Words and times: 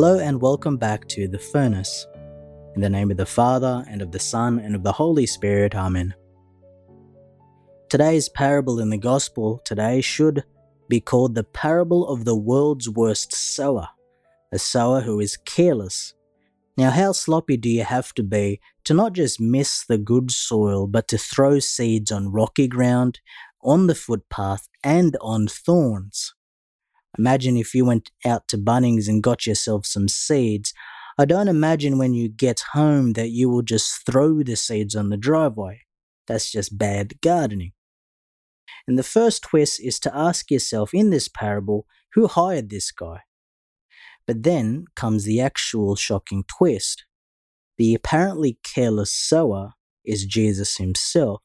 Hello 0.00 0.20
and 0.20 0.40
welcome 0.40 0.76
back 0.76 1.08
to 1.08 1.26
The 1.26 1.40
Furnace. 1.40 2.06
In 2.76 2.80
the 2.80 2.88
name 2.88 3.10
of 3.10 3.16
the 3.16 3.26
Father, 3.26 3.84
and 3.88 4.00
of 4.00 4.12
the 4.12 4.20
Son, 4.20 4.60
and 4.60 4.76
of 4.76 4.84
the 4.84 4.92
Holy 4.92 5.26
Spirit, 5.26 5.74
Amen. 5.74 6.14
Today's 7.88 8.28
parable 8.28 8.78
in 8.78 8.90
the 8.90 8.96
Gospel 8.96 9.60
today 9.64 10.00
should 10.00 10.44
be 10.88 11.00
called 11.00 11.34
the 11.34 11.42
parable 11.42 12.06
of 12.06 12.24
the 12.24 12.36
world's 12.36 12.88
worst 12.88 13.34
sower, 13.34 13.88
a 14.52 14.58
sower 14.60 15.00
who 15.00 15.18
is 15.18 15.36
careless. 15.36 16.14
Now, 16.76 16.90
how 16.90 17.10
sloppy 17.10 17.56
do 17.56 17.68
you 17.68 17.82
have 17.82 18.14
to 18.14 18.22
be 18.22 18.60
to 18.84 18.94
not 18.94 19.14
just 19.14 19.40
miss 19.40 19.84
the 19.84 19.98
good 19.98 20.30
soil, 20.30 20.86
but 20.86 21.08
to 21.08 21.18
throw 21.18 21.58
seeds 21.58 22.12
on 22.12 22.30
rocky 22.30 22.68
ground, 22.68 23.18
on 23.64 23.88
the 23.88 23.96
footpath, 23.96 24.68
and 24.84 25.16
on 25.20 25.48
thorns? 25.48 26.36
Imagine 27.16 27.56
if 27.56 27.74
you 27.74 27.84
went 27.84 28.10
out 28.24 28.48
to 28.48 28.58
Bunnings 28.58 29.08
and 29.08 29.22
got 29.22 29.46
yourself 29.46 29.86
some 29.86 30.08
seeds. 30.08 30.74
I 31.18 31.24
don't 31.24 31.48
imagine 31.48 31.98
when 31.98 32.12
you 32.12 32.28
get 32.28 32.62
home 32.72 33.14
that 33.14 33.30
you 33.30 33.48
will 33.48 33.62
just 33.62 34.04
throw 34.04 34.42
the 34.42 34.56
seeds 34.56 34.94
on 34.94 35.10
the 35.10 35.16
driveway. 35.16 35.82
That's 36.26 36.50
just 36.50 36.76
bad 36.76 37.20
gardening. 37.20 37.72
And 38.86 38.98
the 38.98 39.02
first 39.02 39.42
twist 39.42 39.80
is 39.82 39.98
to 40.00 40.16
ask 40.16 40.50
yourself 40.50 40.92
in 40.92 41.10
this 41.10 41.28
parable 41.28 41.86
who 42.14 42.26
hired 42.26 42.70
this 42.70 42.90
guy? 42.90 43.20
But 44.26 44.42
then 44.42 44.86
comes 44.94 45.24
the 45.24 45.40
actual 45.40 45.96
shocking 45.96 46.44
twist. 46.46 47.04
The 47.76 47.94
apparently 47.94 48.58
careless 48.62 49.12
sower 49.12 49.74
is 50.04 50.24
Jesus 50.24 50.76
himself. 50.76 51.42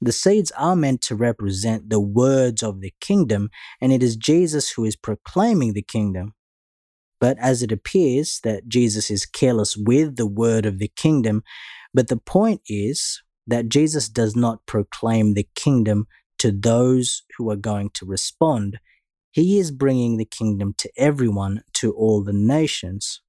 The 0.00 0.12
seeds 0.12 0.50
are 0.52 0.76
meant 0.76 1.00
to 1.02 1.14
represent 1.14 1.88
the 1.88 2.00
words 2.00 2.62
of 2.62 2.80
the 2.80 2.92
kingdom, 3.00 3.50
and 3.80 3.92
it 3.92 4.02
is 4.02 4.16
Jesus 4.16 4.70
who 4.70 4.84
is 4.84 4.96
proclaiming 4.96 5.72
the 5.72 5.82
kingdom. 5.82 6.34
But 7.18 7.38
as 7.38 7.62
it 7.62 7.72
appears 7.72 8.40
that 8.44 8.68
Jesus 8.68 9.10
is 9.10 9.24
careless 9.24 9.76
with 9.76 10.16
the 10.16 10.26
word 10.26 10.66
of 10.66 10.78
the 10.78 10.92
kingdom, 10.96 11.42
but 11.94 12.08
the 12.08 12.18
point 12.18 12.60
is 12.68 13.22
that 13.46 13.68
Jesus 13.68 14.08
does 14.08 14.36
not 14.36 14.66
proclaim 14.66 15.32
the 15.32 15.48
kingdom 15.54 16.06
to 16.38 16.52
those 16.52 17.22
who 17.38 17.50
are 17.50 17.56
going 17.56 17.90
to 17.94 18.04
respond. 18.04 18.78
He 19.30 19.58
is 19.58 19.70
bringing 19.70 20.18
the 20.18 20.26
kingdom 20.26 20.74
to 20.78 20.90
everyone, 20.96 21.62
to 21.74 21.92
all 21.92 22.22
the 22.22 22.32
nations. 22.34 23.22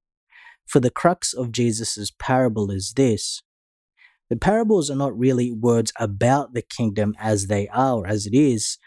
For 0.66 0.80
the 0.80 0.90
crux 0.90 1.32
of 1.32 1.52
Jesus' 1.52 2.12
parable 2.18 2.70
is 2.70 2.92
this 2.94 3.42
the 4.30 4.36
parables 4.36 4.90
are 4.90 4.96
not 4.96 5.18
really 5.18 5.50
words 5.50 5.92
about 5.98 6.54
the 6.54 6.62
kingdom 6.62 7.14
as 7.18 7.46
they 7.46 7.68
are, 7.68 7.98
or 7.98 8.06
as 8.06 8.26
it 8.26 8.34
is, 8.34 8.78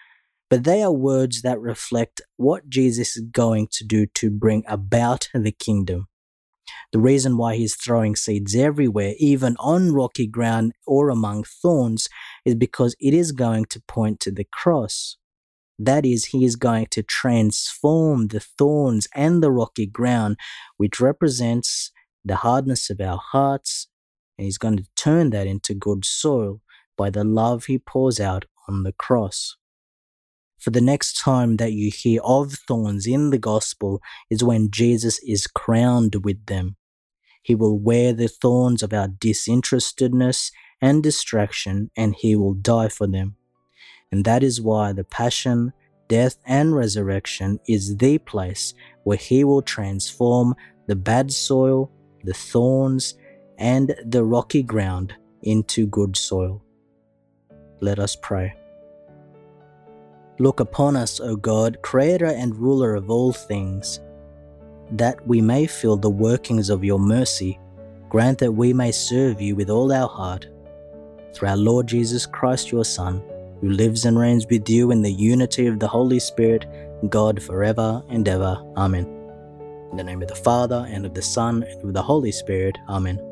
but 0.49 0.63
they 0.65 0.83
are 0.83 0.91
words 0.91 1.41
that 1.41 1.59
reflect 1.59 2.21
what 2.37 2.69
Jesus 2.69 3.15
is 3.15 3.23
going 3.31 3.67
to 3.71 3.85
do 3.85 4.05
to 4.05 4.29
bring 4.29 4.63
about 4.67 5.29
the 5.33 5.51
kingdom. 5.51 6.07
The 6.91 6.99
reason 6.99 7.37
why 7.37 7.55
he's 7.55 7.75
throwing 7.75 8.15
seeds 8.15 8.53
everywhere, 8.53 9.13
even 9.17 9.55
on 9.59 9.93
rocky 9.93 10.27
ground 10.27 10.73
or 10.85 11.09
among 11.09 11.43
thorns, 11.43 12.07
is 12.45 12.55
because 12.55 12.95
it 12.99 13.13
is 13.13 13.31
going 13.31 13.65
to 13.65 13.81
point 13.87 14.19
to 14.21 14.31
the 14.31 14.45
cross. 14.51 15.17
That 15.79 16.05
is, 16.05 16.25
he 16.25 16.45
is 16.45 16.55
going 16.55 16.87
to 16.91 17.01
transform 17.01 18.27
the 18.27 18.41
thorns 18.41 19.07
and 19.15 19.41
the 19.41 19.51
rocky 19.51 19.87
ground, 19.87 20.37
which 20.77 20.99
represents 20.99 21.91
the 22.23 22.35
hardness 22.35 22.89
of 22.89 23.01
our 23.01 23.19
hearts 23.31 23.87
and 24.41 24.47
he's 24.47 24.57
going 24.57 24.75
to 24.75 24.87
turn 24.95 25.29
that 25.29 25.45
into 25.45 25.75
good 25.75 26.03
soil 26.03 26.61
by 26.97 27.11
the 27.11 27.23
love 27.23 27.65
he 27.65 27.77
pours 27.77 28.19
out 28.19 28.45
on 28.67 28.81
the 28.81 28.91
cross. 28.91 29.55
For 30.57 30.71
the 30.71 30.81
next 30.81 31.21
time 31.21 31.57
that 31.57 31.73
you 31.73 31.91
hear 31.91 32.21
of 32.23 32.51
thorns 32.67 33.05
in 33.05 33.29
the 33.29 33.37
gospel 33.37 34.01
is 34.31 34.43
when 34.43 34.71
Jesus 34.71 35.19
is 35.19 35.45
crowned 35.45 36.25
with 36.25 36.43
them. 36.47 36.75
He 37.43 37.53
will 37.53 37.77
wear 37.77 38.13
the 38.13 38.27
thorns 38.27 38.81
of 38.81 38.93
our 38.93 39.07
disinterestedness 39.09 40.51
and 40.81 41.03
distraction, 41.03 41.91
and 41.95 42.15
he 42.15 42.35
will 42.35 42.55
die 42.55 42.87
for 42.87 43.05
them. 43.05 43.35
And 44.11 44.25
that 44.25 44.41
is 44.41 44.59
why 44.59 44.91
the 44.91 45.03
passion, 45.03 45.71
death, 46.07 46.37
and 46.47 46.75
resurrection 46.75 47.59
is 47.67 47.95
the 47.97 48.17
place 48.17 48.73
where 49.03 49.17
he 49.17 49.43
will 49.43 49.61
transform 49.61 50.55
the 50.87 50.95
bad 50.95 51.31
soil, 51.31 51.91
the 52.23 52.33
thorns, 52.33 53.13
and 53.61 53.95
the 54.03 54.23
rocky 54.23 54.63
ground 54.63 55.13
into 55.43 55.85
good 55.85 56.17
soil. 56.17 56.63
Let 57.79 57.99
us 57.99 58.17
pray. 58.19 58.55
Look 60.39 60.59
upon 60.59 60.95
us, 60.95 61.19
O 61.19 61.35
God, 61.35 61.77
Creator 61.83 62.25
and 62.25 62.55
ruler 62.55 62.95
of 62.95 63.11
all 63.11 63.31
things, 63.31 63.99
that 64.93 65.25
we 65.27 65.41
may 65.41 65.67
feel 65.67 65.95
the 65.95 66.09
workings 66.09 66.71
of 66.71 66.83
your 66.83 66.97
mercy. 66.97 67.59
Grant 68.09 68.39
that 68.39 68.51
we 68.51 68.73
may 68.73 68.91
serve 68.91 69.39
you 69.39 69.55
with 69.55 69.69
all 69.69 69.93
our 69.93 70.09
heart. 70.09 70.47
Through 71.33 71.49
our 71.49 71.57
Lord 71.57 71.85
Jesus 71.87 72.25
Christ, 72.25 72.71
your 72.71 72.83
Son, 72.83 73.21
who 73.61 73.69
lives 73.69 74.05
and 74.05 74.17
reigns 74.17 74.47
with 74.49 74.67
you 74.67 74.89
in 74.89 75.03
the 75.03 75.13
unity 75.13 75.67
of 75.67 75.79
the 75.79 75.87
Holy 75.87 76.19
Spirit, 76.19 76.65
God 77.09 77.41
forever 77.41 78.03
and 78.09 78.27
ever. 78.27 78.57
Amen. 78.75 79.05
In 79.91 79.97
the 79.97 80.03
name 80.03 80.23
of 80.23 80.27
the 80.29 80.35
Father, 80.35 80.87
and 80.89 81.05
of 81.05 81.13
the 81.13 81.21
Son, 81.21 81.63
and 81.63 81.83
of 81.83 81.93
the 81.93 82.01
Holy 82.01 82.31
Spirit. 82.31 82.77
Amen. 82.89 83.30